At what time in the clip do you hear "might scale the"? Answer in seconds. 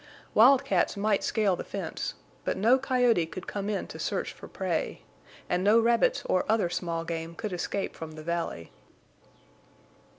0.97-1.63